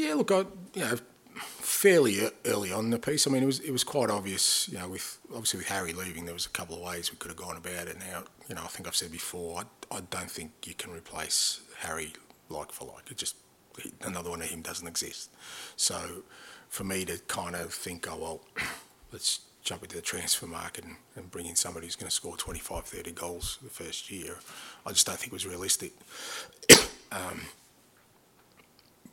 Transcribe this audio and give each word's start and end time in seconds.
Yeah, 0.00 0.14
look, 0.14 0.32
I 0.32 0.38
you 0.72 0.80
know 0.82 0.96
fairly 1.36 2.20
early 2.46 2.72
on 2.72 2.86
in 2.86 2.90
the 2.90 2.98
piece. 2.98 3.26
I 3.26 3.30
mean, 3.30 3.42
it 3.42 3.46
was 3.46 3.60
it 3.60 3.70
was 3.70 3.84
quite 3.84 4.08
obvious. 4.08 4.66
You 4.70 4.78
know, 4.78 4.88
with 4.88 5.18
obviously 5.28 5.58
with 5.58 5.68
Harry 5.68 5.92
leaving, 5.92 6.24
there 6.24 6.32
was 6.32 6.46
a 6.46 6.50
couple 6.50 6.74
of 6.74 6.80
ways 6.80 7.12
we 7.12 7.18
could 7.18 7.30
have 7.30 7.36
gone 7.36 7.58
about 7.58 7.86
it. 7.86 7.98
Now, 7.98 8.24
you 8.48 8.54
know, 8.54 8.62
I 8.62 8.68
think 8.68 8.88
I've 8.88 8.96
said 8.96 9.12
before, 9.12 9.60
I, 9.60 9.96
I 9.96 10.00
don't 10.08 10.30
think 10.30 10.52
you 10.64 10.72
can 10.72 10.90
replace 10.90 11.60
Harry 11.80 12.14
like 12.48 12.72
for 12.72 12.86
like. 12.86 13.10
It 13.10 13.18
just 13.18 13.36
another 14.00 14.30
one 14.30 14.40
of 14.40 14.48
him 14.48 14.62
doesn't 14.62 14.88
exist. 14.88 15.28
So, 15.76 16.22
for 16.70 16.84
me 16.84 17.04
to 17.04 17.18
kind 17.26 17.54
of 17.54 17.70
think, 17.70 18.10
oh 18.10 18.16
well, 18.16 18.40
let's 19.12 19.40
jump 19.62 19.82
into 19.82 19.96
the 19.96 20.02
transfer 20.02 20.46
market 20.46 20.84
and, 20.84 20.96
and 21.14 21.30
bring 21.30 21.44
in 21.44 21.56
somebody 21.56 21.86
who's 21.86 21.96
going 21.96 22.08
to 22.08 22.14
score 22.14 22.38
25, 22.38 22.86
30 22.86 23.12
goals 23.12 23.58
the 23.62 23.68
first 23.68 24.10
year, 24.10 24.38
I 24.86 24.92
just 24.92 25.06
don't 25.06 25.18
think 25.18 25.30
it 25.30 25.34
was 25.34 25.46
realistic. 25.46 25.92
um, 27.12 27.42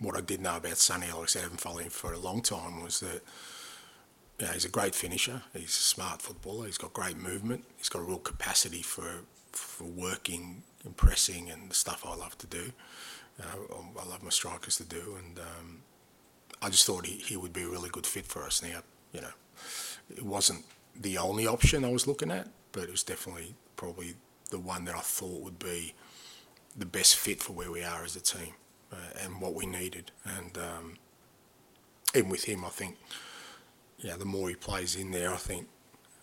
what 0.08 0.16
I 0.16 0.22
did 0.22 0.40
know 0.40 0.56
about 0.56 0.78
Sonny, 0.78 1.08
like 1.12 1.36
I 1.36 1.40
haven't 1.40 1.60
followed 1.60 1.84
him 1.84 1.90
for 1.90 2.14
a 2.14 2.18
long 2.18 2.42
time, 2.42 2.82
was 2.82 3.02
that 3.02 3.22
you 4.40 4.46
know, 4.46 4.54
he's 4.54 4.64
a 4.64 4.70
great 4.70 4.96
finisher. 4.96 5.42
He's 5.52 5.78
a 5.78 5.88
smart 5.94 6.22
footballer. 6.22 6.66
He's 6.66 6.78
got 6.78 6.94
great 6.94 7.18
movement. 7.18 7.66
He's 7.76 7.90
got 7.90 8.00
a 8.00 8.04
real 8.04 8.20
capacity 8.20 8.82
for 8.82 9.26
for 9.52 9.84
working, 9.84 10.64
impressing, 10.86 11.50
and 11.50 11.70
the 11.70 11.76
stuff 11.76 12.06
I 12.06 12.16
love 12.16 12.38
to 12.38 12.48
do. 12.48 12.72
Uh, 13.38 13.74
I 14.00 14.06
love 14.08 14.24
my 14.24 14.30
strikers 14.30 14.78
to 14.78 14.86
do, 14.86 15.18
and 15.20 15.40
um, 15.40 15.82
I 16.62 16.70
just 16.70 16.86
thought 16.86 17.06
he, 17.06 17.18
he 17.18 17.36
would 17.36 17.52
be 17.52 17.64
a 17.64 17.70
really 17.70 17.90
good 17.90 18.08
fit 18.08 18.28
for 18.28 18.44
us. 18.44 18.64
Now, 18.64 18.80
you 19.12 19.20
know, 19.20 19.34
it 20.16 20.24
wasn't 20.24 20.64
the 20.96 21.18
only 21.18 21.48
option 21.48 21.84
I 21.84 21.92
was 21.92 22.08
looking 22.08 22.32
at, 22.32 22.48
but 22.72 22.84
it 22.84 22.92
was 22.92 23.04
definitely 23.04 23.56
probably 23.76 24.16
the 24.52 24.60
one 24.60 24.86
that 24.86 24.96
I 24.96 25.02
thought 25.02 25.42
would 25.42 25.60
be 25.60 25.96
the 26.78 26.86
best 26.86 27.18
fit 27.18 27.42
for 27.42 27.52
where 27.52 27.72
we 27.72 27.84
are 27.84 28.06
as 28.06 28.16
a 28.16 28.22
team 28.22 28.54
and 29.22 29.42
what 29.42 29.54
we 29.54 29.66
needed. 29.66 30.12
And 30.26 30.58
um, 30.58 30.98
even 32.16 32.30
with 32.30 32.46
him, 32.46 32.64
I 32.66 32.70
think, 32.70 32.98
yeah, 34.00 34.16
the 34.16 34.26
more 34.26 34.50
he 34.50 34.56
plays 34.56 34.96
in 34.96 35.12
there, 35.12 35.34
I 35.34 35.38
think, 35.38 35.68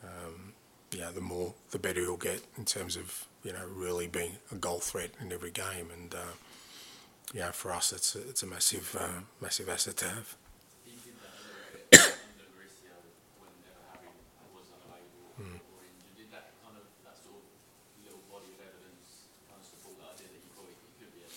um, 0.03 0.53
yeah, 0.93 1.11
the 1.15 1.21
more, 1.21 1.55
the 1.71 1.79
better 1.79 2.01
he'll 2.01 2.17
get 2.17 2.43
in 2.57 2.65
terms 2.65 2.97
of, 2.97 3.27
you 3.43 3.53
know, 3.53 3.67
really 3.67 4.07
being 4.07 4.37
a 4.53 4.55
goal 4.55 4.79
threat 4.81 5.11
in 5.21 5.33
every 5.33 5.51
game. 5.51 5.89
And, 5.93 6.15
uh, 6.15 6.35
yeah, 7.33 7.51
for 7.51 7.73
us, 7.73 7.93
it's 7.93 8.15
a, 8.15 8.21
it's 8.29 8.43
a 8.43 8.47
massive, 8.47 8.97
uh, 8.99 9.21
massive 9.41 9.69
asset 9.69 9.97
to 9.99 10.05
have. 10.07 10.37
He 10.85 10.93
did 11.05 11.15
that 11.21 11.35
a 11.35 11.43
little 11.43 11.67
bit 11.91 12.15
under 12.31 12.47
Mauricio 12.55 12.95
whenever 13.43 13.83
Harry 13.91 14.09
was 14.55 14.71
unavailable 14.71 15.35
Hmm. 15.35 15.59
or 15.75 15.83
injured. 15.83 16.15
Did 16.15 16.31
that 16.31 16.55
kind 16.63 16.79
of, 16.79 16.87
that 17.03 17.19
sort 17.19 17.43
of 17.43 17.45
little 18.07 18.23
body 18.31 18.55
of 18.55 18.61
evidence 18.63 19.27
kind 19.51 19.59
of 19.59 19.67
support 19.67 19.99
that 19.99 20.15
idea 20.15 20.31
that 20.31 20.41
you 20.47 20.51
thought 20.55 20.71
he 20.71 20.79
could 20.79 21.11
be 21.11 21.27
a 21.27 21.31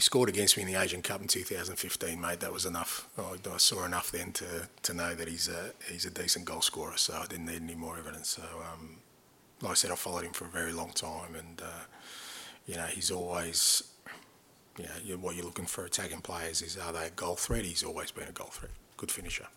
He 0.00 0.02
scored 0.02 0.30
against 0.30 0.56
me 0.56 0.62
in 0.62 0.72
the 0.72 0.80
Asian 0.80 1.02
Cup 1.02 1.20
in 1.20 1.28
2015, 1.28 2.18
mate. 2.18 2.40
That 2.40 2.54
was 2.54 2.64
enough. 2.64 3.06
I, 3.18 3.36
I 3.52 3.58
saw 3.58 3.84
enough 3.84 4.10
then 4.10 4.32
to, 4.32 4.66
to 4.84 4.94
know 4.94 5.14
that 5.14 5.28
he's 5.28 5.46
a 5.46 5.72
he's 5.92 6.06
a 6.06 6.10
decent 6.10 6.46
goal 6.46 6.62
scorer. 6.62 6.96
So 6.96 7.12
I 7.22 7.26
didn't 7.26 7.44
need 7.44 7.60
any 7.60 7.74
more 7.74 7.98
evidence. 7.98 8.30
So, 8.30 8.42
um, 8.72 8.96
like 9.60 9.72
I 9.72 9.74
said, 9.74 9.90
I 9.90 9.96
followed 9.96 10.24
him 10.24 10.32
for 10.32 10.46
a 10.46 10.48
very 10.48 10.72
long 10.72 10.92
time, 10.92 11.34
and 11.34 11.60
uh, 11.60 11.84
you 12.66 12.76
know 12.76 12.86
he's 12.86 13.10
always, 13.10 13.82
you 14.78 14.86
know, 15.10 15.18
what 15.18 15.36
you're 15.36 15.44
looking 15.44 15.66
for 15.66 15.84
attacking 15.84 16.22
players 16.22 16.62
is 16.62 16.78
are 16.78 16.94
they 16.94 17.08
a 17.08 17.10
goal 17.10 17.36
threat? 17.36 17.66
He's 17.66 17.84
always 17.84 18.10
been 18.10 18.26
a 18.26 18.32
goal 18.32 18.48
threat. 18.50 18.72
Good 18.96 19.10
finisher. 19.10 19.48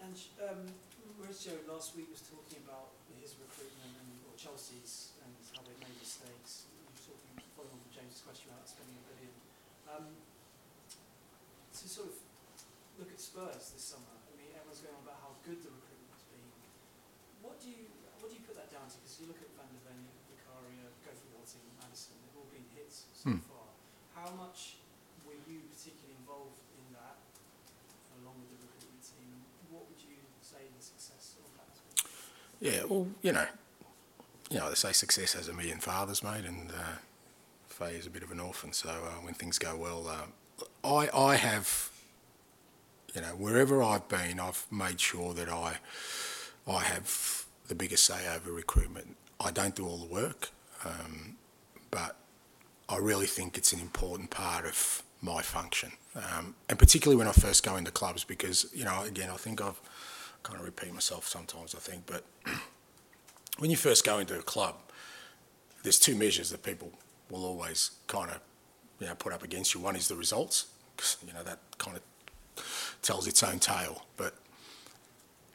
And 0.00 0.14
um, 0.48 0.66
last 1.70 1.96
week 1.96 2.12
was 2.12 2.20
talking 2.20 2.60
about 2.68 2.92
his 3.22 3.32
recruitment 3.40 3.94
and 3.96 4.10
or 4.28 4.36
Chelsea's 4.36 5.16
and 5.24 5.32
how 5.56 5.64
they 5.64 5.72
made 5.80 5.96
mistakes. 5.96 6.68
You 6.76 6.84
were 6.84 6.98
talking, 7.00 7.40
following 7.56 7.72
on 7.72 7.80
from 7.80 7.92
James' 7.94 8.20
question 8.20 8.52
about 8.52 8.68
spending 8.68 9.00
a 9.00 9.04
billion. 9.08 9.32
Um, 9.88 10.06
to 11.72 11.84
sort 11.88 12.12
of 12.12 12.16
look 13.00 13.08
at 13.08 13.16
Spurs 13.16 13.72
this 13.72 13.79
summer, 13.90 14.14
I 14.14 14.32
mean, 14.38 14.50
everyone's 14.54 14.78
going 14.84 14.94
on 14.94 15.02
about 15.02 15.18
how 15.18 15.32
good 15.42 15.58
the 15.66 15.70
recruitment's 15.74 16.26
been. 16.30 16.46
What 17.42 17.58
do 17.58 17.66
you 17.74 17.90
what 18.22 18.28
do 18.30 18.34
you 18.38 18.44
put 18.46 18.54
that 18.60 18.70
down 18.70 18.86
to? 18.86 18.96
Because 19.00 19.16
you 19.18 19.26
look 19.32 19.40
at 19.42 19.50
Van 19.56 19.66
de 19.72 19.80
Ven, 19.88 20.00
Vicario, 20.30 20.86
Kofi 21.02 21.26
Watson, 21.34 21.64
Maddison, 21.80 22.14
they've 22.22 22.36
all 22.38 22.50
been 22.52 22.68
hits 22.76 23.08
so 23.16 23.32
Hmm. 23.34 23.42
far. 23.48 23.66
How 24.14 24.30
much 24.36 24.78
were 25.24 25.40
you 25.48 25.64
particularly 25.72 26.14
involved 26.20 26.60
in 26.76 26.84
that, 26.94 27.16
along 28.20 28.38
with 28.44 28.52
the 28.54 28.58
recruitment 28.68 29.02
team? 29.02 29.40
What 29.72 29.88
would 29.88 29.98
you 30.04 30.20
say 30.44 30.68
the 30.68 30.82
success 30.84 31.40
of 31.40 31.48
that 31.56 31.66
has 31.72 31.80
been? 31.80 31.96
Yeah, 32.60 32.84
well, 32.84 33.08
you 33.22 33.32
know, 33.32 33.48
you 34.50 34.58
know, 34.58 34.68
they 34.68 34.74
say 34.76 34.92
success 34.92 35.32
has 35.32 35.48
a 35.48 35.52
million 35.54 35.78
fathers, 35.80 36.22
mate, 36.22 36.44
and 36.44 36.70
uh, 36.70 37.00
Faye 37.68 37.96
is 37.96 38.06
a 38.06 38.10
bit 38.10 38.22
of 38.22 38.30
an 38.30 38.40
orphan. 38.40 38.72
So 38.72 38.90
uh, 38.90 39.24
when 39.24 39.34
things 39.34 39.58
go 39.58 39.76
well, 39.76 40.06
uh, 40.08 40.26
I 40.84 41.08
I 41.16 41.36
have, 41.36 41.89
you 43.14 43.20
know, 43.20 43.28
wherever 43.28 43.82
I've 43.82 44.08
been, 44.08 44.38
I've 44.40 44.66
made 44.70 45.00
sure 45.00 45.34
that 45.34 45.48
I 45.48 45.78
I 46.66 46.80
have 46.84 47.44
the 47.68 47.74
biggest 47.74 48.04
say 48.04 48.28
over 48.34 48.52
recruitment. 48.52 49.16
I 49.40 49.50
don't 49.50 49.74
do 49.74 49.86
all 49.86 49.96
the 49.96 50.06
work, 50.06 50.50
um, 50.84 51.36
but 51.90 52.16
I 52.88 52.98
really 52.98 53.26
think 53.26 53.56
it's 53.56 53.72
an 53.72 53.80
important 53.80 54.30
part 54.30 54.64
of 54.66 55.02
my 55.22 55.42
function, 55.42 55.92
um, 56.14 56.54
and 56.68 56.78
particularly 56.78 57.16
when 57.16 57.28
I 57.28 57.32
first 57.32 57.62
go 57.64 57.76
into 57.76 57.90
clubs, 57.90 58.24
because 58.24 58.66
you 58.74 58.84
know, 58.84 59.02
again, 59.02 59.30
I 59.30 59.36
think 59.36 59.60
I've 59.60 59.80
kind 60.42 60.58
of 60.58 60.64
repeat 60.64 60.92
myself 60.92 61.26
sometimes. 61.26 61.74
I 61.74 61.78
think, 61.78 62.04
but 62.06 62.24
when 63.58 63.70
you 63.70 63.76
first 63.76 64.04
go 64.04 64.18
into 64.18 64.38
a 64.38 64.42
club, 64.42 64.76
there's 65.82 65.98
two 65.98 66.14
measures 66.14 66.50
that 66.50 66.62
people 66.62 66.90
will 67.30 67.44
always 67.44 67.92
kind 68.06 68.30
of 68.30 68.40
you 68.98 69.06
know 69.06 69.14
put 69.14 69.32
up 69.32 69.42
against 69.42 69.74
you. 69.74 69.80
One 69.80 69.96
is 69.96 70.08
the 70.08 70.16
results, 70.16 70.66
'cause, 70.96 71.16
you 71.26 71.32
know 71.32 71.42
that 71.42 71.58
kind 71.78 71.96
of 71.96 72.02
tells 73.02 73.26
its 73.26 73.42
own 73.42 73.58
tale, 73.58 74.06
but 74.16 74.34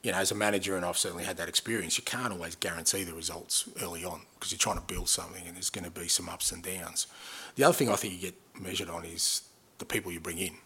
you 0.05 0.11
know, 0.11 0.19
as 0.19 0.31
a 0.31 0.35
manager, 0.35 0.75
and 0.75 0.85
I've 0.85 0.99
certainly 0.99 1.23
had 1.23 1.37
that 1.37 1.49
experience, 1.49 1.97
you 1.97 2.03
can't 2.03 2.31
always 2.31 2.55
guarantee 2.55 3.03
the 3.03 3.15
results 3.15 3.67
early 3.81 4.05
on 4.05 4.21
because 4.35 4.51
you're 4.51 4.59
trying 4.59 4.75
to 4.75 4.93
build 4.93 5.09
something 5.09 5.47
and 5.47 5.55
there's 5.55 5.71
going 5.71 5.83
to 5.83 5.89
be 5.89 6.07
some 6.07 6.29
ups 6.29 6.51
and 6.51 6.61
downs. 6.61 7.07
The 7.55 7.63
other 7.63 7.73
thing 7.73 7.89
I 7.89 7.95
think 7.95 8.13
you 8.13 8.19
get 8.19 8.35
measured 8.61 8.87
on 8.87 9.03
is 9.03 9.41
the 9.79 9.85
people 9.85 10.11
you 10.11 10.19
bring 10.19 10.37
in, 10.37 10.57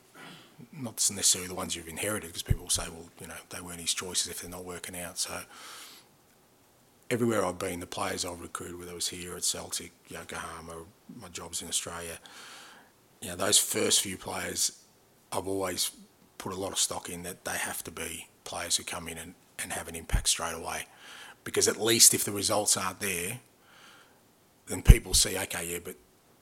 not 0.74 0.96
necessarily 1.16 1.48
the 1.48 1.56
ones 1.56 1.74
you've 1.74 1.88
inherited 1.88 2.28
because 2.28 2.44
people 2.44 2.64
will 2.64 2.70
say, 2.70 2.84
well, 2.90 3.10
you 3.22 3.28
know, 3.28 3.36
they 3.50 3.62
weren't 3.62 3.80
his 3.80 3.94
choices 3.94 4.30
if 4.30 4.42
they're 4.42 4.52
not 4.52 4.66
working 4.66 4.98
out. 5.00 5.18
So 5.18 5.40
everywhere 7.10 7.46
I've 7.46 7.60
been, 7.60 7.80
the 7.80 7.88
players 7.88 8.26
I've 8.26 8.42
recruited, 8.42 8.78
whether 8.78 8.92
it 8.92 8.96
was 8.96 9.08
here 9.08 9.38
at 9.38 9.46
Celtic, 9.46 9.94
Yokohama, 10.10 10.84
my 11.22 11.30
jobs 11.30 11.62
in 11.62 11.70
Australia, 11.70 12.20
you 13.22 13.30
know, 13.30 13.38
those 13.38 13.58
first 13.58 14.02
few 14.02 14.18
players, 14.18 14.84
I've 15.32 15.48
always 15.48 15.92
put 16.40 16.52
a 16.52 16.56
lot 16.56 16.72
of 16.72 16.80
stock 16.80 17.10
in 17.10 17.22
that 17.24 17.46
they 17.46 17.58
have 17.58 17.84
to 17.84 17.92
be 17.92 18.28
players 18.46 18.78
who 18.78 18.84
come 18.84 19.08
in 19.08 19.20
and, 19.20 19.36
and 19.62 19.74
have 19.74 19.88
an 19.88 19.96
impact 19.96 20.30
straight 20.30 20.56
away. 20.56 20.88
Because 21.44 21.68
at 21.68 21.80
least 21.80 22.16
if 22.16 22.24
the 22.24 22.32
results 22.32 22.76
aren't 22.76 23.00
there, 23.00 23.40
then 24.66 24.82
people 24.82 25.14
see, 25.14 25.38
okay, 25.38 25.72
yeah, 25.72 25.80
but 25.84 25.96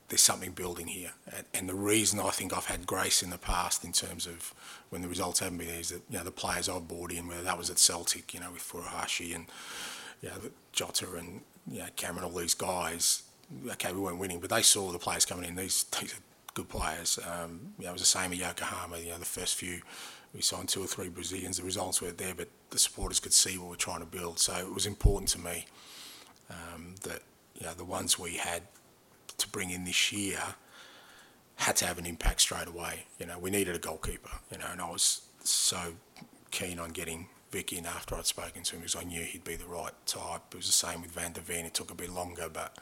there's 0.08 0.22
something 0.22 0.52
building 0.52 0.88
here. 0.88 1.12
And, 1.36 1.46
and 1.54 1.70
the 1.70 1.76
reason 1.76 2.20
I 2.20 2.30
think 2.30 2.56
I've 2.56 2.66
had 2.66 2.88
grace 2.88 3.22
in 3.22 3.30
the 3.30 3.38
past 3.38 3.84
in 3.84 3.92
terms 3.92 4.26
of 4.26 4.54
when 4.90 5.02
the 5.02 5.08
results 5.08 5.40
haven't 5.40 5.58
been 5.58 5.68
there 5.68 5.80
is 5.80 5.90
that, 5.90 6.02
you 6.10 6.18
know, 6.18 6.24
the 6.24 6.32
players 6.32 6.70
I've 6.70 6.88
brought 6.88 7.12
in, 7.12 7.28
whether 7.28 7.44
that 7.44 7.58
was 7.58 7.70
at 7.70 7.80
Celtic, 7.80 8.34
you 8.34 8.40
know, 8.40 8.52
with 8.52 8.62
Furuhashi 8.62 9.36
and, 9.36 9.46
you 10.22 10.30
know, 10.30 10.36
Jota 10.72 11.08
and, 11.18 11.42
you 11.70 11.80
know, 11.80 11.88
Cameron, 11.96 12.26
all 12.26 12.32
these 12.32 12.54
guys, 12.54 13.24
okay, 13.72 13.92
we 13.92 14.00
weren't 14.00 14.20
winning, 14.20 14.40
but 14.40 14.50
they 14.50 14.62
saw 14.62 14.92
the 14.92 15.00
players 15.00 15.26
coming 15.26 15.46
in. 15.50 15.56
These, 15.56 15.86
these 16.00 16.14
are 16.14 16.22
good 16.58 16.70
players. 16.70 17.20
Um, 17.20 17.74
you 17.78 17.86
know, 17.86 17.92
it 17.92 17.94
was 17.94 18.02
the 18.02 18.08
same 18.08 18.32
at 18.32 18.38
Yokohama. 18.38 18.98
You 18.98 19.12
know, 19.12 19.20
the 19.20 19.26
first 19.26 19.56
few 19.56 19.82
we 20.34 20.42
signed 20.42 20.70
two 20.70 20.84
or 20.84 20.88
three 20.88 21.08
Brazilians. 21.08 21.58
The 21.58 21.64
results 21.64 22.02
weren't 22.02 22.18
there, 22.18 22.34
but 22.36 22.50
the 22.72 22.80
supporters 22.80 23.20
could 23.20 23.32
see 23.34 23.58
what 23.60 23.70
we're 23.70 23.76
trying 23.76 24.00
to 24.00 24.08
build. 24.08 24.40
So 24.40 24.56
it 24.56 24.74
was 24.74 24.88
important 24.88 25.30
to 25.30 25.40
me 25.40 25.66
um, 26.50 26.96
that 27.04 27.22
you 27.60 27.66
know 27.66 27.74
the 27.74 27.86
ones 27.86 28.18
we 28.18 28.34
had 28.38 28.64
to 29.38 29.48
bring 29.50 29.70
in 29.70 29.86
this 29.86 30.12
year 30.12 30.40
had 31.58 31.76
to 31.78 31.86
have 31.86 32.00
an 32.00 32.08
impact 32.08 32.42
straight 32.42 32.68
away. 32.68 33.06
You 33.20 33.28
know, 33.28 33.38
we 33.38 33.52
needed 33.52 33.76
a 33.76 33.80
goalkeeper. 33.80 34.32
You 34.52 34.58
know, 34.58 34.68
and 34.72 34.82
I 34.82 34.90
was 34.90 35.28
so 35.44 35.94
keen 36.50 36.80
on 36.80 36.90
getting 36.90 37.28
Vic 37.52 37.72
in 37.72 37.86
after 37.86 38.16
I'd 38.16 38.26
spoken 38.26 38.64
to 38.64 38.76
him 38.76 38.82
because 38.82 38.96
I 38.96 39.04
knew 39.04 39.22
he'd 39.22 39.44
be 39.44 39.56
the 39.56 39.68
right 39.68 39.94
type. 40.08 40.42
It 40.52 40.58
was 40.58 40.66
the 40.66 40.72
same 40.72 41.04
with 41.04 41.12
Van 41.12 41.34
de 41.34 41.42
Ven. 41.42 41.66
It 41.66 41.76
took 41.76 41.92
a 41.92 41.96
bit 41.96 42.10
longer, 42.10 42.50
but 42.52 42.76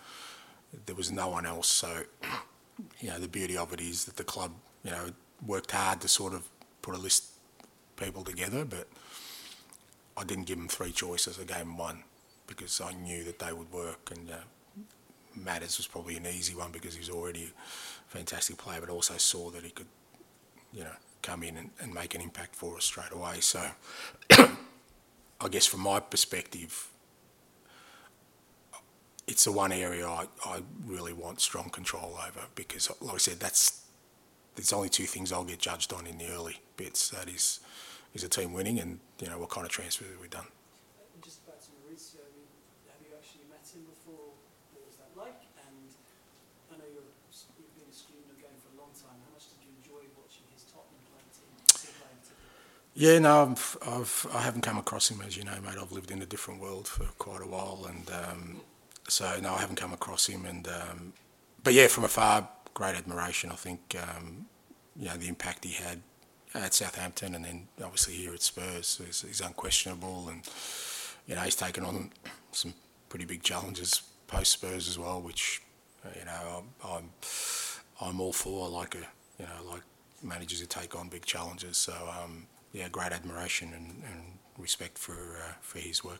there 0.85 0.95
was 0.95 1.11
no 1.11 1.27
one 1.27 1.45
else. 1.45 1.67
So 1.67 2.03
you 2.99 3.09
know, 3.09 3.19
the 3.19 3.27
beauty 3.27 3.57
of 3.57 3.73
it 3.73 3.81
is 3.81 4.05
that 4.05 4.17
the 4.17 4.23
club, 4.23 4.51
you 4.83 4.91
know, 4.91 5.09
worked 5.45 5.71
hard 5.71 6.01
to 6.01 6.07
sort 6.07 6.33
of 6.33 6.47
put 6.81 6.95
a 6.95 6.97
list 6.97 7.31
of 7.59 7.95
people 7.95 8.23
together, 8.23 8.65
but 8.65 8.87
I 10.17 10.23
didn't 10.23 10.45
give 10.45 10.57
them 10.57 10.67
three 10.67 10.91
choices. 10.91 11.39
I 11.39 11.43
gave 11.43 11.59
them 11.59 11.77
one 11.77 12.03
because 12.47 12.79
I 12.81 12.93
knew 12.93 13.23
that 13.23 13.39
they 13.39 13.53
would 13.53 13.71
work. 13.71 14.11
And 14.11 14.31
uh, 14.31 14.35
Madders 15.35 15.77
was 15.77 15.87
probably 15.87 16.17
an 16.17 16.25
easy 16.25 16.55
one 16.55 16.71
because 16.71 16.93
he 16.93 16.99
was 16.99 17.09
already 17.09 17.45
a 17.45 18.11
fantastic 18.11 18.57
player, 18.57 18.79
but 18.79 18.89
also 18.89 19.17
saw 19.17 19.49
that 19.51 19.63
he 19.63 19.71
could, 19.71 19.87
you 20.73 20.83
know, 20.83 20.95
come 21.21 21.43
in 21.43 21.57
and, 21.57 21.69
and 21.81 21.93
make 21.93 22.15
an 22.15 22.21
impact 22.21 22.55
for 22.55 22.77
us 22.77 22.85
straight 22.85 23.11
away. 23.11 23.39
So 23.39 23.65
I 24.31 25.49
guess 25.49 25.65
from 25.65 25.81
my 25.81 25.99
perspective, 25.99 26.89
it's 29.27 29.45
the 29.45 29.51
one 29.51 29.71
area 29.71 30.07
I, 30.07 30.27
I 30.45 30.61
really 30.85 31.13
want 31.13 31.41
strong 31.41 31.69
control 31.69 32.17
over 32.27 32.45
because, 32.53 32.91
like 33.01 33.15
I 33.15 33.17
said, 33.17 33.39
that's 33.39 33.81
there's 34.55 34.71
only 34.71 34.89
two 34.89 35.05
things 35.05 35.31
I'll 35.31 35.43
get 35.43 35.59
judged 35.59 35.91
on 35.91 36.07
in 36.07 36.17
the 36.17 36.29
early 36.29 36.61
bits. 36.77 37.09
That 37.09 37.27
is, 37.27 37.59
is 38.13 38.23
a 38.23 38.29
team 38.29 38.53
winning, 38.53 38.79
and 38.79 38.99
you 39.19 39.27
know 39.27 39.39
what 39.39 39.49
kind 39.49 39.65
of 39.65 39.71
transfer 39.71 40.05
have 40.05 40.21
we 40.21 40.27
done. 40.27 40.45
And 41.13 41.23
just 41.23 41.45
back 41.45 41.59
to 41.59 41.69
Mauricio, 41.81 42.21
I 42.21 42.29
mean, 42.37 42.47
have 42.87 43.01
you 43.01 43.11
actually 43.17 43.49
met 43.49 43.65
him 43.65 43.83
before? 43.89 44.31
What 44.77 44.85
was 44.85 44.95
that 45.01 45.11
like? 45.17 45.41
And 45.57 45.89
I 46.71 46.77
know 46.77 46.87
you're, 46.87 47.09
you've 47.57 47.75
been 47.75 47.89
a 47.89 47.97
student 47.97 48.29
of 48.29 48.37
game 48.37 48.57
for 48.61 48.77
a 48.77 48.79
long 48.79 48.93
time. 48.93 49.17
How 49.25 49.33
much 49.33 49.49
did 49.49 49.65
you 49.65 49.73
enjoy 49.81 50.05
watching 50.15 50.45
his 50.53 50.69
Tottenham 50.69 51.01
playing 51.09 51.33
team, 51.33 51.49
still 51.73 51.97
playing 51.97 52.21
together? 52.21 52.45
Yeah, 52.93 53.17
no, 53.25 53.49
I've, 53.49 53.73
I've 53.81 54.15
I 54.37 54.41
haven't 54.45 54.61
come 54.61 54.77
across 54.77 55.09
him 55.09 55.19
as 55.25 55.35
you 55.35 55.43
know, 55.43 55.57
mate. 55.65 55.81
I've 55.81 55.91
lived 55.91 56.13
in 56.13 56.21
a 56.21 56.29
different 56.29 56.61
world 56.61 56.87
for 56.87 57.09
quite 57.17 57.41
a 57.41 57.49
while, 57.49 57.89
and. 57.89 58.05
Um, 58.13 58.61
so 59.07 59.39
no, 59.41 59.53
I 59.53 59.59
haven't 59.59 59.75
come 59.77 59.93
across 59.93 60.27
him, 60.27 60.45
and 60.45 60.67
um, 60.67 61.13
but 61.63 61.73
yeah, 61.73 61.87
from 61.87 62.03
afar, 62.03 62.47
great 62.73 62.95
admiration. 62.95 63.51
I 63.51 63.55
think 63.55 63.95
um, 64.01 64.45
you 64.95 65.05
know 65.05 65.15
the 65.17 65.27
impact 65.27 65.63
he 65.63 65.73
had 65.73 66.01
at 66.53 66.73
Southampton, 66.73 67.35
and 67.35 67.45
then 67.45 67.67
obviously 67.83 68.13
here 68.15 68.33
at 68.33 68.41
Spurs 68.41 69.01
is, 69.07 69.41
unquestionable, 69.41 70.29
and 70.29 70.41
you 71.27 71.35
know 71.35 71.41
he's 71.41 71.55
taken 71.55 71.83
on 71.83 72.11
some 72.51 72.73
pretty 73.09 73.25
big 73.25 73.43
challenges 73.43 74.01
post 74.27 74.51
Spurs 74.51 74.87
as 74.87 74.97
well, 74.97 75.21
which 75.21 75.61
you 76.17 76.25
know 76.25 76.63
I'm, 76.83 76.89
I'm 76.91 77.09
I'm 78.01 78.21
all 78.21 78.33
for. 78.33 78.67
I 78.67 78.69
like 78.69 78.95
a 78.95 79.05
you 79.39 79.45
know 79.45 79.71
like 79.71 79.83
managers 80.23 80.59
who 80.59 80.65
take 80.65 80.95
on 80.95 81.09
big 81.09 81.25
challenges. 81.25 81.77
So 81.77 81.93
um, 82.23 82.47
yeah, 82.73 82.89
great 82.89 83.11
admiration 83.11 83.73
and, 83.73 84.03
and 84.11 84.39
respect 84.57 84.97
for 84.97 85.13
uh, 85.13 85.53
for 85.61 85.79
his 85.79 86.03
work. 86.03 86.19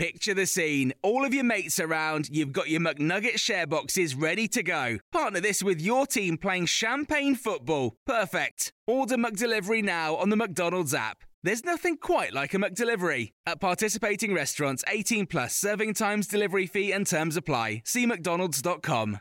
Picture 0.00 0.32
the 0.32 0.46
scene. 0.46 0.94
All 1.02 1.26
of 1.26 1.34
your 1.34 1.44
mates 1.44 1.78
around, 1.78 2.30
you've 2.32 2.54
got 2.54 2.70
your 2.70 2.80
McNugget 2.80 3.38
share 3.38 3.66
boxes 3.66 4.14
ready 4.14 4.48
to 4.48 4.62
go. 4.62 4.96
Partner 5.12 5.40
this 5.40 5.62
with 5.62 5.78
your 5.78 6.06
team 6.06 6.38
playing 6.38 6.64
champagne 6.64 7.34
football. 7.34 7.96
Perfect. 8.06 8.72
Order 8.86 9.18
McDelivery 9.18 9.84
now 9.84 10.16
on 10.16 10.30
the 10.30 10.36
McDonald's 10.36 10.94
app. 10.94 11.18
There's 11.42 11.66
nothing 11.66 11.98
quite 11.98 12.32
like 12.32 12.54
a 12.54 12.56
McDelivery. 12.56 13.32
At 13.44 13.60
participating 13.60 14.32
restaurants, 14.32 14.82
18 14.88 15.26
plus 15.26 15.54
serving 15.54 15.92
times, 15.92 16.26
delivery 16.26 16.66
fee, 16.66 16.92
and 16.92 17.06
terms 17.06 17.36
apply. 17.36 17.82
See 17.84 18.06
McDonald's.com. 18.06 19.18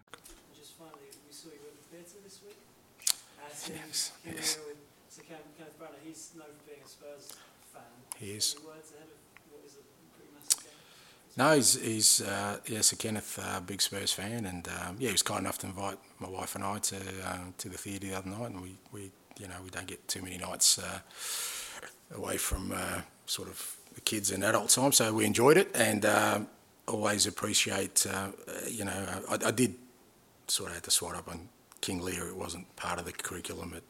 Just 0.57 0.77
finally, 0.77 0.95
we 1.27 1.33
saw 1.33 1.49
you 1.49 1.55
at 1.67 1.75
the 1.75 1.97
theatre 1.97 2.23
this 2.23 2.39
week. 2.41 2.55
As 3.51 3.67
Yes, 3.67 4.13
yes. 4.25 4.57
were 4.59 4.67
with 4.67 4.77
Sir 5.09 5.23
Ken, 5.27 5.39
Kenneth 5.57 5.77
Branagh. 5.77 6.07
He's 6.07 6.31
known 6.37 6.47
for 6.57 6.71
being 6.71 6.79
a 6.85 6.87
Spurs 6.87 7.33
fan. 7.73 7.81
He 8.17 8.31
is. 8.31 8.55
Any 8.57 8.65
words 8.65 8.91
ahead 8.95 9.09
of 9.11 9.19
what 9.51 9.59
is 9.67 9.73
a 9.73 9.83
pretty 9.83 9.83
massive 9.83 9.83
game? 9.83 9.98
No, 11.37 11.55
he's, 11.55 11.79
he's 11.79 12.21
uh, 12.21 12.57
yeah, 12.65 12.81
Sir 12.81 12.97
Kenneth, 12.97 13.39
uh, 13.41 13.59
big 13.61 13.81
Spurs 13.81 14.11
fan, 14.11 14.45
and 14.45 14.67
um, 14.67 14.97
yeah, 14.99 15.07
he 15.07 15.11
was 15.13 15.23
kind 15.23 15.41
enough 15.41 15.57
to 15.59 15.67
invite 15.67 15.97
my 16.19 16.27
wife 16.27 16.55
and 16.55 16.63
I 16.63 16.79
to 16.79 16.97
um, 17.25 17.53
to 17.59 17.69
the 17.69 17.77
theatre 17.77 18.07
the 18.07 18.17
other 18.17 18.29
night, 18.29 18.51
and 18.51 18.61
we, 18.61 18.75
we 18.91 19.11
you 19.39 19.47
know 19.47 19.55
we 19.63 19.69
don't 19.69 19.87
get 19.87 20.05
too 20.07 20.21
many 20.21 20.37
nights 20.37 20.79
uh, 20.79 20.99
away 22.15 22.37
from 22.37 22.73
uh, 22.75 23.01
sort 23.25 23.47
of 23.47 23.77
the 23.95 24.01
kids 24.01 24.31
and 24.31 24.43
adult 24.43 24.69
time, 24.69 24.91
so 24.91 25.13
we 25.13 25.25
enjoyed 25.25 25.57
it, 25.57 25.69
and 25.75 26.05
um, 26.05 26.47
always 26.87 27.25
appreciate 27.25 28.05
uh, 28.11 28.29
you 28.67 28.83
know 28.83 29.21
I, 29.29 29.37
I 29.45 29.51
did 29.51 29.75
sort 30.47 30.69
of 30.69 30.75
had 30.75 30.83
to 30.85 30.91
swat 30.91 31.15
up 31.15 31.29
on 31.29 31.47
King 31.79 32.01
Lear. 32.01 32.27
It 32.27 32.35
wasn't 32.35 32.75
part 32.75 32.99
of 32.99 33.05
the 33.05 33.11
curriculum 33.13 33.73
at 33.75 33.83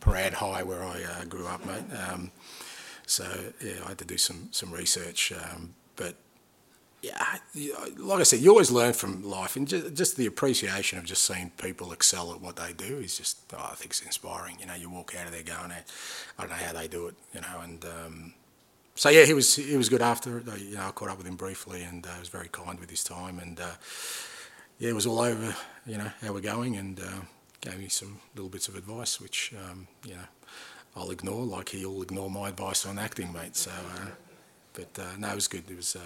Parade 0.00 0.34
High 0.34 0.62
where 0.62 0.82
I 0.82 1.02
uh, 1.04 1.24
grew 1.24 1.46
up, 1.46 1.64
mate. 1.64 1.84
Um, 1.96 2.32
so 3.06 3.24
yeah, 3.64 3.76
I 3.84 3.90
had 3.90 3.98
to 3.98 4.04
do 4.04 4.18
some 4.18 4.48
some 4.50 4.70
research, 4.72 5.32
but 5.96 6.16
yeah, 7.02 7.38
like 7.96 8.20
I 8.20 8.24
said, 8.24 8.40
you 8.40 8.50
always 8.50 8.70
learn 8.70 8.92
from 8.92 9.22
life, 9.22 9.56
and 9.56 9.66
just, 9.66 9.94
just 9.94 10.16
the 10.16 10.26
appreciation 10.26 10.98
of 10.98 11.04
just 11.04 11.24
seeing 11.24 11.50
people 11.62 11.92
excel 11.92 12.32
at 12.32 12.40
what 12.40 12.56
they 12.56 12.72
do 12.72 12.98
is 12.98 13.16
just, 13.16 13.38
oh, 13.54 13.70
I 13.72 13.74
think 13.74 13.92
it's 13.92 14.02
inspiring. 14.02 14.56
You 14.60 14.66
know, 14.66 14.74
you 14.74 14.90
walk 14.90 15.14
out 15.18 15.26
of 15.26 15.32
there 15.32 15.42
going, 15.42 15.72
I 15.72 15.82
don't 16.38 16.50
know 16.50 16.56
how 16.56 16.72
they 16.72 16.88
do 16.88 17.06
it, 17.06 17.14
you 17.34 17.40
know, 17.40 17.60
and 17.62 17.84
um, 17.84 18.34
so 18.94 19.08
yeah, 19.08 19.24
he 19.24 19.32
was 19.32 19.56
he 19.56 19.78
was 19.78 19.88
good 19.88 20.02
after. 20.02 20.42
You 20.58 20.76
know, 20.76 20.88
I 20.88 20.90
caught 20.90 21.08
up 21.08 21.16
with 21.16 21.26
him 21.26 21.36
briefly, 21.36 21.82
and 21.82 22.06
uh, 22.06 22.10
was 22.18 22.28
very 22.28 22.48
kind 22.48 22.78
with 22.78 22.90
his 22.90 23.02
time, 23.02 23.38
and 23.38 23.58
uh, 23.58 23.72
yeah, 24.78 24.90
it 24.90 24.94
was 24.94 25.06
all 25.06 25.20
over, 25.20 25.54
you 25.86 25.96
know, 25.96 26.10
how 26.20 26.34
we're 26.34 26.40
going, 26.40 26.76
and 26.76 27.00
uh, 27.00 27.20
gave 27.62 27.78
me 27.78 27.88
some 27.88 28.18
little 28.34 28.50
bits 28.50 28.68
of 28.68 28.76
advice, 28.76 29.18
which 29.18 29.54
um, 29.56 29.86
you 30.04 30.12
know 30.12 30.28
I'll 30.94 31.10
ignore, 31.10 31.46
like 31.46 31.70
he'll 31.70 32.02
ignore 32.02 32.30
my 32.30 32.50
advice 32.50 32.84
on 32.84 32.98
acting, 32.98 33.32
mate. 33.32 33.56
So, 33.56 33.70
uh, 33.70 34.06
but 34.74 34.98
uh, 34.98 35.16
no, 35.18 35.30
it 35.30 35.34
was 35.34 35.48
good. 35.48 35.64
It 35.70 35.76
was 35.76 35.96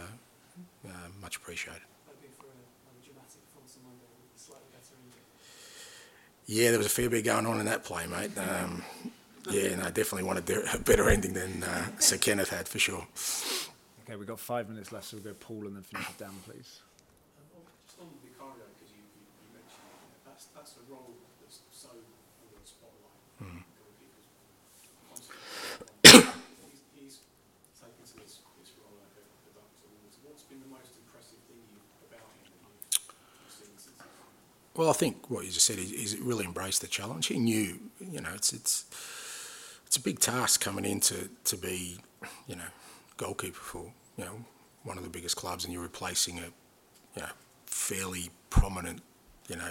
uh, 0.86 1.08
much 1.20 1.36
appreciated. 1.36 1.82
Hoping 2.06 2.30
for 2.38 2.46
a, 2.46 2.54
another 2.54 3.02
dramatic 3.04 3.40
performance 3.46 3.76
on 3.78 3.84
Monday 3.88 4.08
with 4.20 4.36
a 4.36 4.38
slightly 4.38 4.68
better 4.72 4.94
ending. 5.00 5.24
Yeah, 6.46 6.70
there 6.70 6.78
was 6.78 6.86
a 6.86 6.90
fair 6.90 7.08
bit 7.10 7.24
going 7.24 7.46
on 7.46 7.60
in 7.60 7.66
that 7.66 7.84
play, 7.84 8.06
mate. 8.06 8.36
Um, 8.36 8.82
yeah, 9.50 9.76
and 9.76 9.80
no, 9.80 9.86
I 9.88 9.90
definitely 9.90 10.24
wanted 10.24 10.48
a 10.50 10.78
better 10.78 11.08
ending 11.08 11.34
than 11.34 11.62
uh, 11.62 11.86
Sir 11.98 12.16
Kenneth 12.16 12.50
had 12.50 12.68
for 12.68 12.78
sure. 12.78 13.06
Okay, 14.04 14.16
we've 14.16 14.28
got 14.28 14.40
five 14.40 14.68
minutes 14.68 14.92
left, 14.92 15.06
so 15.06 15.16
we'll 15.16 15.32
go 15.32 15.36
Paul 15.40 15.66
and 15.66 15.76
then 15.76 15.82
finish 15.82 16.08
it 16.08 16.18
down, 16.18 16.36
please. 16.44 16.80
Just 17.84 18.00
on 18.00 18.08
Vicario, 18.20 18.68
because 18.76 18.92
you, 18.92 19.00
you, 19.16 19.24
you 19.24 19.48
mentioned 19.56 19.80
it, 20.12 20.20
that's, 20.28 20.52
that's 20.52 20.76
a 20.76 20.84
role 20.92 21.12
that's 21.40 21.64
so 21.72 21.88
under 21.92 22.56
the 22.60 22.68
spotlight. 22.68 23.16
Mm. 23.40 23.64
Because 23.64 24.28
constantly, 25.08 26.68
he's, 26.68 26.84
he's 26.92 27.24
taken 27.80 28.04
to 28.04 28.16
this, 28.20 28.44
this 28.60 28.76
role 28.80 28.96
at 29.00 29.08
the, 29.16 29.24
the 29.48 29.56
Ducks 29.56 29.80
Awards. 29.88 30.20
What's 30.24 30.44
been 30.48 30.60
the 30.60 30.72
most 30.72 30.92
impressive 31.00 31.40
thing 31.48 31.64
you, 31.72 31.80
about 32.04 32.28
him 32.44 32.48
that 32.48 32.60
you've 33.72 33.84
Well, 34.76 34.90
I 34.90 34.92
think 34.92 35.30
what 35.30 35.44
you 35.44 35.52
just 35.52 35.66
said 35.66 35.78
is, 35.78 36.18
really 36.18 36.44
embraced 36.44 36.80
the 36.80 36.88
challenge. 36.88 37.26
He 37.26 37.38
knew, 37.38 37.78
you 38.00 38.20
know, 38.20 38.30
it's 38.34 38.52
it's 38.52 38.84
it's 39.86 39.96
a 39.96 40.00
big 40.00 40.18
task 40.18 40.60
coming 40.60 40.84
in 40.84 40.98
to, 41.00 41.28
to 41.44 41.56
be, 41.56 41.98
you 42.48 42.56
know, 42.56 42.64
goalkeeper 43.16 43.60
for 43.60 43.92
you 44.16 44.24
know 44.24 44.44
one 44.82 44.98
of 44.98 45.04
the 45.04 45.10
biggest 45.10 45.36
clubs, 45.36 45.64
and 45.64 45.72
you're 45.72 45.82
replacing 45.82 46.38
a, 46.38 46.46
you 47.14 47.22
know, 47.22 47.28
fairly 47.66 48.30
prominent, 48.50 49.00
you 49.48 49.56
know, 49.56 49.70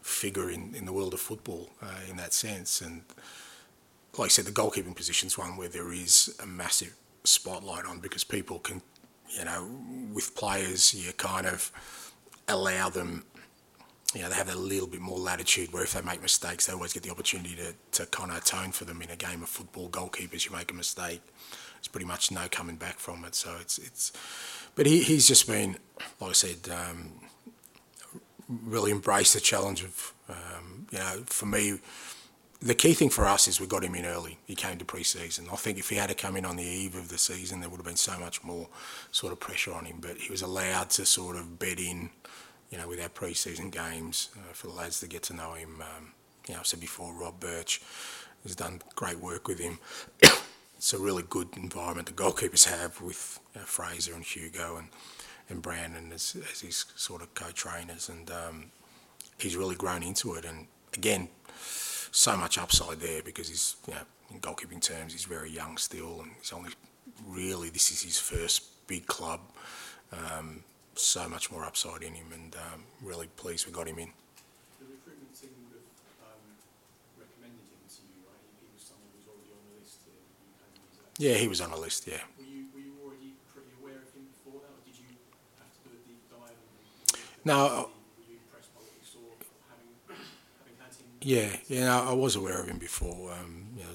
figure 0.00 0.50
in, 0.50 0.74
in 0.74 0.86
the 0.86 0.92
world 0.92 1.12
of 1.12 1.20
football 1.20 1.70
uh, 1.82 2.00
in 2.08 2.16
that 2.16 2.32
sense. 2.32 2.80
And 2.80 3.02
like 4.18 4.26
I 4.26 4.28
said, 4.28 4.46
the 4.46 4.52
goalkeeping 4.52 4.96
position 4.96 5.26
is 5.26 5.36
one 5.36 5.56
where 5.56 5.68
there 5.68 5.92
is 5.92 6.34
a 6.42 6.46
massive 6.46 6.94
spotlight 7.24 7.84
on 7.84 8.00
because 8.00 8.24
people 8.24 8.58
can, 8.58 8.80
you 9.28 9.44
know, 9.44 9.68
with 10.12 10.34
players, 10.34 10.94
you 10.94 11.12
kind 11.12 11.46
of 11.46 11.70
allow 12.48 12.88
them 12.88 13.24
you 14.14 14.22
know, 14.22 14.28
they 14.28 14.36
have 14.36 14.48
a 14.48 14.56
little 14.56 14.86
bit 14.86 15.00
more 15.00 15.18
latitude 15.18 15.72
where 15.72 15.82
if 15.82 15.92
they 15.92 16.02
make 16.02 16.22
mistakes, 16.22 16.66
they 16.66 16.72
always 16.72 16.92
get 16.92 17.02
the 17.02 17.10
opportunity 17.10 17.56
to, 17.56 17.74
to 17.98 18.06
kind 18.06 18.30
of 18.30 18.38
atone 18.38 18.70
for 18.70 18.84
them 18.84 19.02
in 19.02 19.10
a 19.10 19.16
game 19.16 19.42
of 19.42 19.48
football. 19.48 19.88
Goalkeepers, 19.88 20.46
you 20.46 20.52
make 20.52 20.70
a 20.70 20.74
mistake, 20.74 21.20
it's 21.78 21.88
pretty 21.88 22.06
much 22.06 22.30
no 22.30 22.46
coming 22.50 22.76
back 22.76 22.98
from 22.98 23.24
it. 23.24 23.34
So 23.34 23.56
it's, 23.60 23.78
it's 23.78 24.12
but 24.74 24.86
he, 24.86 25.02
he's 25.02 25.26
just 25.26 25.46
been, 25.46 25.76
like 26.20 26.30
I 26.30 26.32
said, 26.32 26.58
um, 26.70 27.12
really 28.48 28.92
embraced 28.92 29.34
the 29.34 29.40
challenge 29.40 29.82
of, 29.82 30.14
um, 30.28 30.86
you 30.90 30.98
know, 30.98 31.22
for 31.26 31.46
me, 31.46 31.80
the 32.60 32.74
key 32.74 32.94
thing 32.94 33.10
for 33.10 33.26
us 33.26 33.46
is 33.46 33.60
we 33.60 33.66
got 33.66 33.84
him 33.84 33.94
in 33.94 34.06
early. 34.06 34.38
He 34.46 34.54
came 34.54 34.78
to 34.78 34.84
pre-season. 34.84 35.48
I 35.52 35.56
think 35.56 35.78
if 35.78 35.90
he 35.90 35.96
had 35.96 36.08
to 36.08 36.14
come 36.14 36.36
in 36.36 36.44
on 36.46 36.56
the 36.56 36.62
eve 36.62 36.94
of 36.94 37.08
the 37.10 37.18
season, 37.18 37.60
there 37.60 37.68
would 37.68 37.76
have 37.76 37.84
been 37.84 37.96
so 37.96 38.18
much 38.18 38.42
more 38.42 38.68
sort 39.10 39.32
of 39.32 39.40
pressure 39.40 39.74
on 39.74 39.84
him. 39.84 39.98
But 40.00 40.16
he 40.16 40.30
was 40.30 40.40
allowed 40.40 40.88
to 40.90 41.04
sort 41.04 41.36
of 41.36 41.58
bed 41.58 41.78
in 41.78 42.10
you 42.70 42.78
know, 42.78 42.88
with 42.88 43.00
our 43.00 43.08
pre-season 43.08 43.70
games 43.70 44.30
uh, 44.36 44.52
for 44.52 44.68
the 44.68 44.72
lads 44.72 45.00
to 45.00 45.06
get 45.06 45.22
to 45.24 45.34
know 45.34 45.52
him. 45.52 45.80
Um, 45.80 46.12
you 46.48 46.54
know, 46.54 46.60
I 46.60 46.64
said 46.64 46.80
before, 46.80 47.14
Rob 47.14 47.40
Burch 47.40 47.80
has 48.42 48.54
done 48.54 48.80
great 48.94 49.18
work 49.18 49.48
with 49.48 49.58
him. 49.58 49.78
it's 50.76 50.92
a 50.92 50.98
really 50.98 51.22
good 51.28 51.48
environment 51.56 52.06
the 52.06 52.12
goalkeepers 52.12 52.68
have 52.68 53.00
with 53.00 53.40
know, 53.54 53.62
Fraser 53.62 54.14
and 54.14 54.24
Hugo 54.24 54.76
and, 54.76 54.88
and 55.48 55.62
Brandon 55.62 56.12
as, 56.12 56.36
as 56.50 56.60
his 56.60 56.84
sort 56.96 57.22
of 57.22 57.32
co-trainers, 57.34 58.08
and 58.08 58.30
um, 58.30 58.66
he's 59.38 59.56
really 59.56 59.76
grown 59.76 60.02
into 60.02 60.34
it. 60.34 60.44
And 60.44 60.66
again, 60.94 61.28
so 62.10 62.36
much 62.36 62.58
upside 62.58 63.00
there 63.00 63.22
because 63.22 63.48
he's, 63.48 63.76
you 63.88 63.94
know, 63.94 64.00
in 64.30 64.40
goalkeeping 64.40 64.80
terms, 64.80 65.12
he's 65.12 65.24
very 65.24 65.50
young 65.50 65.76
still, 65.76 66.20
and 66.20 66.32
he's 66.38 66.52
only 66.52 66.70
really 67.26 67.70
this 67.70 67.90
is 67.90 68.02
his 68.02 68.18
first 68.18 68.86
big 68.86 69.06
club. 69.06 69.40
Um, 70.12 70.62
so 70.98 71.28
much 71.28 71.50
more 71.50 71.64
upside 71.64 72.02
in 72.02 72.14
him, 72.14 72.32
and 72.32 72.54
um, 72.56 72.84
really 73.02 73.28
pleased 73.36 73.66
we 73.66 73.72
got 73.72 73.88
him 73.88 73.98
in. 73.98 74.10
The 74.80 74.86
recruitment 74.86 75.34
team 75.34 75.50
would 75.66 75.80
have 75.80 76.34
um, 76.34 76.44
recommended 77.18 77.66
him 77.66 77.82
to 77.86 78.00
you, 78.08 78.22
right? 78.26 78.44
He 78.60 78.68
was 78.74 78.82
someone 78.84 79.08
who 79.12 79.18
was 79.22 79.28
already 79.30 79.52
on 79.54 79.62
the 79.68 79.74
list. 79.80 79.98
Yeah, 81.18 81.34
he 81.34 81.48
was 81.48 81.60
on 81.60 81.70
the 81.70 81.78
list. 81.78 82.06
Yeah. 82.06 82.22
Were 82.38 82.44
you, 82.44 82.66
were 82.74 82.80
you 82.80 82.94
already 83.02 83.34
pretty 83.52 83.70
aware 83.80 84.00
of 84.02 84.10
him 84.14 84.26
before 84.30 84.60
that, 84.62 84.72
or 84.72 84.82
did 84.84 84.96
you 84.98 85.10
have 85.62 85.70
to 85.70 85.78
do 85.86 85.90
a 85.94 86.00
deep 86.06 86.22
dive? 86.30 86.54
And, 86.54 87.20
no. 87.44 87.56
Were 87.56 88.26
you 88.26 88.38
impressed 88.42 88.74
by 88.74 88.82
what 88.82 88.94
you 88.94 89.06
saw, 89.06 89.24
having, 89.70 89.92
having 90.58 90.76
had 90.80 90.92
him? 90.94 91.06
Yeah, 91.22 91.50
yeah, 91.70 91.86
no, 91.90 92.10
I 92.10 92.14
was 92.14 92.36
aware 92.36 92.60
of 92.60 92.68
him 92.68 92.78
before. 92.78 93.32
Um, 93.32 93.74
you 93.76 93.84
know, 93.84 93.94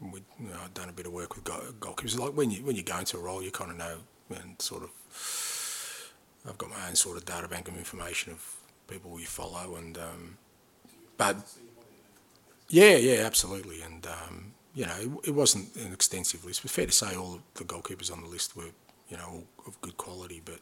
we, 0.00 0.20
you 0.38 0.50
know, 0.52 0.60
done 0.74 0.88
a 0.88 0.92
bit 0.92 1.06
of 1.06 1.12
work 1.12 1.34
with 1.36 1.44
goalkeepers. 1.44 2.18
Like 2.18 2.36
when 2.36 2.50
you 2.50 2.64
when 2.64 2.76
you 2.76 2.82
go 2.82 2.98
into 2.98 3.16
a 3.16 3.20
role, 3.20 3.42
you 3.42 3.50
kind 3.50 3.70
of 3.70 3.76
know 3.78 3.98
and 4.30 4.60
sort 4.60 4.82
of 4.82 4.90
I've 6.48 6.58
got 6.58 6.70
my 6.70 6.88
own 6.88 6.94
sort 6.94 7.16
of 7.16 7.24
data 7.24 7.48
bank 7.48 7.68
of 7.68 7.76
information 7.76 8.32
of 8.32 8.56
people 8.88 9.18
you 9.18 9.26
follow, 9.26 9.76
and 9.76 9.98
um, 9.98 10.38
but 11.16 11.36
yeah, 12.68 12.96
yeah, 12.96 13.24
absolutely, 13.24 13.82
and 13.82 14.06
um, 14.06 14.54
you 14.74 14.86
know, 14.86 14.96
it, 15.00 15.28
it, 15.28 15.34
wasn't 15.34 15.74
an 15.76 15.92
extensive 15.92 16.44
list. 16.44 16.62
But 16.62 16.70
fair 16.70 16.86
to 16.86 16.92
say, 16.92 17.16
all 17.16 17.40
the 17.54 17.64
goalkeepers 17.64 18.12
on 18.12 18.22
the 18.22 18.28
list 18.28 18.56
were 18.56 18.70
you 19.08 19.16
know 19.16 19.44
of 19.66 19.80
good 19.80 19.96
quality, 19.96 20.42
but 20.44 20.60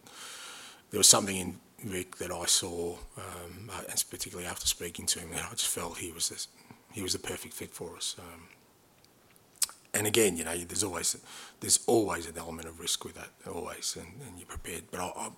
there 0.90 0.98
was 0.98 1.08
something 1.08 1.36
in 1.36 1.56
Vic 1.80 2.16
that 2.16 2.30
I 2.30 2.46
saw, 2.46 2.96
um, 3.18 3.70
and 3.88 4.04
particularly 4.10 4.48
after 4.48 4.66
speaking 4.66 5.06
to 5.06 5.20
him, 5.20 5.30
that 5.30 5.44
I 5.44 5.50
just 5.50 5.68
felt 5.68 5.98
he 5.98 6.12
was 6.12 6.28
this, 6.28 6.48
he 6.92 7.02
was 7.02 7.12
the 7.12 7.18
perfect 7.18 7.54
fit 7.54 7.72
for 7.72 7.96
us. 7.96 8.16
Um, 8.18 8.48
and 9.92 10.06
again, 10.06 10.36
you 10.36 10.44
know, 10.44 10.56
there's 10.56 10.82
always 10.82 11.16
there's 11.60 11.80
always 11.86 12.26
an 12.26 12.36
element 12.36 12.68
of 12.68 12.80
risk 12.80 13.04
with 13.04 13.14
that, 13.14 13.30
always, 13.52 13.96
and, 13.96 14.20
and 14.26 14.38
you're 14.38 14.46
prepared. 14.46 14.84
But 14.90 15.00
I, 15.00 15.12
I, 15.16 15.28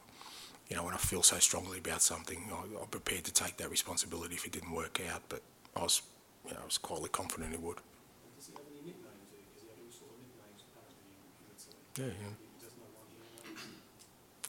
you 0.69 0.77
know, 0.77 0.85
when 0.85 0.95
I 0.95 0.99
feel 0.99 1.23
so 1.23 1.39
strongly 1.39 1.79
about 1.79 2.03
something, 2.03 2.51
I, 2.53 2.83
am 2.83 2.89
prepared 2.91 3.25
to 3.25 3.33
take 3.33 3.57
that 3.59 3.71
responsibility 3.71 4.35
if 4.35 4.47
it 4.47 4.53
didn't 4.53 4.73
work 4.73 5.01
out. 5.13 5.23
But 5.29 5.43
I 5.77 5.83
was, 5.83 6.03
you 6.47 6.55
know, 6.55 6.61
I 6.63 6.65
was 6.65 6.79
quietly 6.79 7.11
confident 7.11 7.55
it 7.55 7.63
would. 7.63 7.77
Does 8.37 8.47
he 8.49 8.53
have 8.55 8.63
any 8.71 8.83
nicknames? 8.83 9.31
Because 9.31 9.63
he 9.63 9.69
had 9.69 9.79
all 9.79 9.93
sort 9.95 10.11
of 10.11 10.19
nicknames 10.27 10.63
apparently 10.67 11.07
in 11.07 11.47
Italy. 11.55 12.19
Yeah, 12.19 12.27
yeah. 12.27 12.35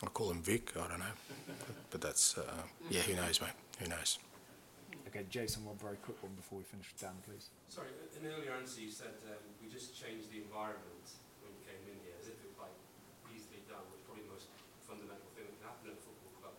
I 0.04 0.08
call 0.14 0.30
him 0.30 0.42
Vic. 0.42 0.74
I 0.78 0.88
don't 0.88 1.00
know, 1.02 1.18
but 1.90 2.02
that's 2.02 2.38
uh, 2.38 2.46
yeah. 2.90 3.02
Who 3.02 3.16
knows, 3.18 3.42
mate? 3.42 3.58
Who 3.82 3.90
knows? 3.90 4.20
Okay, 5.10 5.26
Jason, 5.34 5.66
one 5.66 5.74
very 5.82 5.98
quick 6.06 6.22
one 6.22 6.38
before 6.38 6.62
we 6.62 6.66
finish 6.70 6.94
with 6.94 7.02
Dan, 7.02 7.18
please. 7.26 7.50
Sorry, 7.66 7.90
in 8.14 8.22
earlier 8.30 8.54
answer 8.54 8.78
you 8.84 8.94
said 8.94 9.18
um, 9.26 9.42
we 9.58 9.66
just 9.66 9.98
changed 9.98 10.30
the 10.30 10.46
environment 10.46 11.08
when 11.42 11.50
you 11.58 11.64
came 11.66 11.82
in 11.90 11.98
here, 12.06 12.14
as 12.22 12.30
if 12.30 12.38
it 12.38 12.46
was 12.46 12.62
like 12.62 12.76
easily 13.34 13.66
done, 13.66 13.82
which 13.90 14.04
is 14.04 14.06
probably 14.06 14.28
the 14.30 14.34
most 14.38 14.54
fundamental 14.86 15.26
thing 15.34 15.50
that 15.50 15.56
can 15.58 15.66
happen 15.66 15.86
at 15.90 15.98
a 15.98 16.02
football 16.06 16.34
club. 16.46 16.56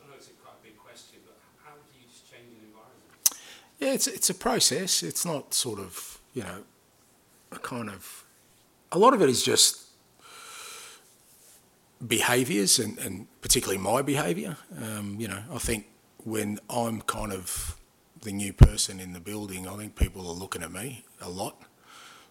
I 0.00 0.08
know 0.08 0.16
it's 0.16 0.32
a 0.32 0.36
quite 0.40 0.56
a 0.56 0.62
big 0.64 0.80
question, 0.80 1.20
but 1.28 1.36
how 1.60 1.76
do 1.76 1.92
you 2.00 2.08
just 2.08 2.24
change 2.24 2.48
an 2.48 2.64
environment? 2.64 3.12
Yeah, 3.78 3.92
it's 3.92 4.06
it's 4.06 4.30
a 4.30 4.34
process. 4.34 5.02
It's 5.02 5.24
not 5.24 5.54
sort 5.54 5.78
of 5.78 6.18
you 6.32 6.42
know 6.42 6.64
a 7.52 7.58
kind 7.58 7.88
of 7.88 8.24
a 8.92 8.98
lot 8.98 9.14
of 9.14 9.22
it 9.22 9.28
is 9.28 9.42
just 9.42 9.84
behaviours 12.06 12.78
and, 12.78 12.98
and 12.98 13.26
particularly 13.40 13.78
my 13.78 14.02
behaviour. 14.02 14.56
Um, 14.80 15.16
you 15.18 15.28
know, 15.28 15.42
I 15.52 15.58
think 15.58 15.86
when 16.24 16.58
I'm 16.68 17.00
kind 17.02 17.32
of 17.32 17.76
the 18.22 18.32
new 18.32 18.52
person 18.52 19.00
in 19.00 19.12
the 19.12 19.20
building, 19.20 19.68
I 19.68 19.76
think 19.76 19.96
people 19.96 20.26
are 20.28 20.34
looking 20.34 20.62
at 20.62 20.72
me 20.72 21.04
a 21.20 21.28
lot. 21.28 21.62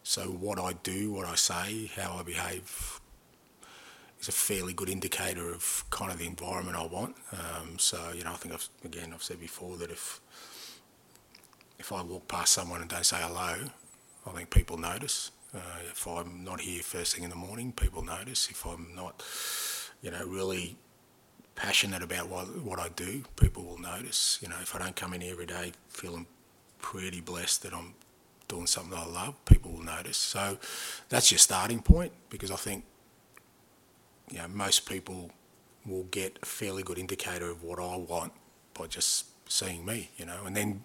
So 0.03 0.23
what 0.23 0.59
I 0.59 0.73
do, 0.83 1.11
what 1.11 1.27
I 1.27 1.35
say, 1.35 1.91
how 1.95 2.17
I 2.19 2.23
behave 2.23 2.99
is 4.19 4.27
a 4.27 4.31
fairly 4.31 4.73
good 4.73 4.89
indicator 4.89 5.53
of 5.53 5.85
kind 5.89 6.11
of 6.11 6.17
the 6.17 6.25
environment 6.27 6.75
I 6.77 6.85
want. 6.85 7.15
Um, 7.31 7.79
so 7.79 8.11
you 8.15 8.23
know, 8.23 8.31
I 8.31 8.35
think 8.35 8.53
I've 8.53 8.67
again 8.83 9.11
I've 9.13 9.23
said 9.23 9.39
before 9.39 9.77
that 9.77 9.91
if 9.91 10.19
if 11.79 11.91
I 11.91 12.01
walk 12.01 12.27
past 12.27 12.53
someone 12.53 12.81
and 12.81 12.89
don't 12.89 13.05
say 13.05 13.17
hello, 13.19 13.69
I 14.25 14.31
think 14.31 14.49
people 14.49 14.77
notice. 14.77 15.31
Uh, 15.53 15.59
if 15.91 16.07
I'm 16.07 16.43
not 16.43 16.61
here 16.61 16.81
first 16.81 17.15
thing 17.15 17.23
in 17.23 17.29
the 17.29 17.35
morning, 17.35 17.71
people 17.71 18.01
notice. 18.03 18.49
If 18.49 18.65
I'm 18.65 18.95
not, 18.95 19.23
you 20.01 20.11
know, 20.11 20.25
really 20.25 20.77
passionate 21.55 22.01
about 22.01 22.29
what, 22.29 22.45
what 22.63 22.79
I 22.79 22.89
do, 22.89 23.23
people 23.35 23.63
will 23.63 23.77
notice. 23.77 24.39
You 24.41 24.49
know, 24.49 24.55
if 24.61 24.75
I 24.75 24.79
don't 24.79 24.95
come 24.95 25.13
in 25.13 25.21
every 25.23 25.45
day 25.45 25.73
feeling 25.89 26.25
pretty 26.81 27.21
blessed 27.21 27.63
that 27.63 27.73
I'm 27.73 27.93
doing 28.47 28.67
something 28.67 28.97
I 28.97 29.05
love, 29.05 29.43
people 29.45 29.71
will 29.71 29.83
notice. 29.83 30.17
So 30.17 30.57
that's 31.09 31.31
your 31.31 31.39
starting 31.39 31.81
point 31.81 32.11
because 32.29 32.51
I 32.51 32.55
think, 32.55 32.83
you 34.31 34.37
know, 34.37 34.47
most 34.47 34.87
people 34.87 35.31
will 35.85 36.03
get 36.03 36.39
a 36.41 36.45
fairly 36.45 36.83
good 36.83 36.97
indicator 36.97 37.49
of 37.49 37.63
what 37.63 37.79
I 37.79 37.97
want 37.97 38.33
by 38.73 38.87
just 38.87 39.25
seeing 39.49 39.85
me, 39.85 40.09
you 40.17 40.25
know, 40.25 40.45
and 40.45 40.55
then 40.55 40.83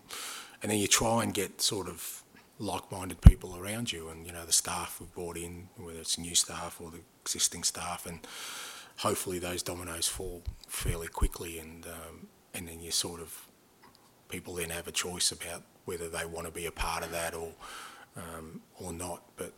and 0.62 0.70
then 0.70 0.78
you 0.78 0.88
try 0.88 1.22
and 1.22 1.32
get 1.32 1.60
sort 1.60 1.88
of 1.88 2.22
like-minded 2.58 3.20
people 3.20 3.56
around 3.56 3.92
you, 3.92 4.08
and 4.08 4.26
you 4.26 4.32
know 4.32 4.44
the 4.44 4.52
staff 4.52 4.98
we've 5.00 5.12
brought 5.14 5.36
in, 5.36 5.68
whether 5.76 5.98
it's 5.98 6.18
new 6.18 6.34
staff 6.34 6.80
or 6.80 6.90
the 6.90 7.00
existing 7.22 7.62
staff, 7.62 8.06
and 8.06 8.20
hopefully 8.98 9.38
those 9.38 9.62
dominoes 9.62 10.08
fall 10.08 10.42
fairly 10.66 11.08
quickly, 11.08 11.58
and 11.58 11.86
um, 11.86 12.28
and 12.54 12.68
then 12.68 12.80
you 12.80 12.90
sort 12.90 13.20
of 13.20 13.46
people 14.28 14.54
then 14.54 14.70
have 14.70 14.88
a 14.88 14.92
choice 14.92 15.30
about 15.30 15.62
whether 15.84 16.08
they 16.08 16.24
want 16.24 16.46
to 16.46 16.52
be 16.52 16.66
a 16.66 16.72
part 16.72 17.02
of 17.04 17.10
that 17.12 17.34
or 17.34 17.52
um, 18.16 18.60
or 18.78 18.92
not. 18.92 19.22
But 19.36 19.52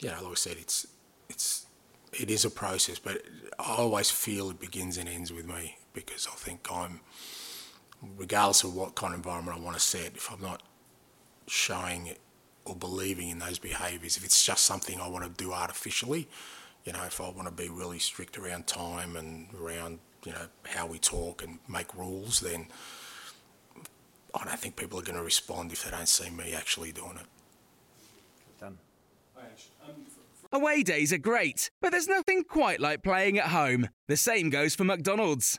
you 0.00 0.08
know, 0.08 0.22
like 0.22 0.32
I 0.32 0.34
said, 0.34 0.56
it's 0.58 0.86
it's 1.28 1.66
it 2.12 2.30
is 2.30 2.44
a 2.44 2.50
process, 2.50 2.98
but 2.98 3.22
I 3.58 3.76
always 3.76 4.10
feel 4.10 4.50
it 4.50 4.60
begins 4.60 4.98
and 4.98 5.08
ends 5.08 5.32
with 5.32 5.46
me 5.46 5.78
because 5.92 6.26
I 6.26 6.36
think 6.36 6.66
I'm, 6.70 7.00
regardless 8.16 8.64
of 8.64 8.74
what 8.74 8.94
kind 8.94 9.12
of 9.12 9.18
environment 9.18 9.58
I 9.58 9.60
want 9.60 9.76
to 9.76 9.82
set, 9.82 10.16
if 10.16 10.30
I'm 10.30 10.40
not 10.40 10.62
showing 11.46 12.06
it 12.06 12.20
or 12.64 12.74
believing 12.74 13.28
in 13.28 13.38
those 13.38 13.58
behaviours, 13.58 14.16
if 14.16 14.24
it's 14.24 14.44
just 14.44 14.64
something 14.64 15.00
I 15.00 15.08
want 15.08 15.24
to 15.24 15.44
do 15.44 15.52
artificially, 15.52 16.28
you 16.84 16.92
know, 16.92 17.04
if 17.04 17.20
I 17.20 17.28
want 17.30 17.48
to 17.48 17.54
be 17.54 17.68
really 17.68 17.98
strict 17.98 18.38
around 18.38 18.66
time 18.66 19.16
and 19.16 19.48
around, 19.54 19.98
you 20.24 20.32
know, 20.32 20.46
how 20.64 20.86
we 20.86 20.98
talk 20.98 21.42
and 21.42 21.58
make 21.68 21.94
rules, 21.94 22.40
then 22.40 22.66
I 24.34 24.44
don't 24.44 24.58
think 24.58 24.76
people 24.76 24.98
are 24.98 25.02
going 25.02 25.16
to 25.16 25.22
respond 25.22 25.72
if 25.72 25.84
they 25.84 25.90
don't 25.90 26.08
see 26.08 26.30
me 26.30 26.54
actually 26.54 26.92
doing 26.92 27.18
it. 27.20 27.26
Done. 28.60 28.78
Away 30.52 30.82
days 30.82 31.12
are 31.12 31.18
great, 31.18 31.70
but 31.80 31.90
there's 31.90 32.08
nothing 32.08 32.44
quite 32.44 32.80
like 32.80 33.02
playing 33.02 33.38
at 33.38 33.46
home. 33.46 33.88
The 34.08 34.16
same 34.16 34.50
goes 34.50 34.74
for 34.74 34.84
McDonald's. 34.84 35.58